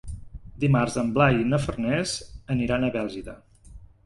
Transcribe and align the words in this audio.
Dimarts 0.63 0.95
en 1.01 1.11
Blai 1.17 1.37
i 1.41 1.45
na 1.51 1.59
Farners 1.67 2.15
aniran 2.57 2.89
a 2.89 2.91
Bèlgida. 2.97 3.37